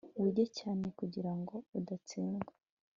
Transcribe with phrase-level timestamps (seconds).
[0.21, 2.51] wige cyane kugirango udatsindwa